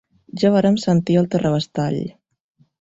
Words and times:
Ja 0.43 0.49
vàrem 0.55 0.79
sentir 0.85 1.19
el 1.23 1.29
terrabastall. 1.37 2.03